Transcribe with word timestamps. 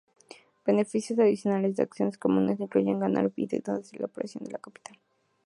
Beneficios 0.65 1.19
adicionales 1.19 1.75
de 1.75 1.83
acciones 1.83 2.17
comunes 2.17 2.59
incluyen 2.59 2.97
ganar 2.99 3.31
dividendos 3.31 3.93
y 3.93 3.99
la 3.99 4.05
apreciación 4.07 4.45
de 4.51 4.57
capital. 4.57 4.97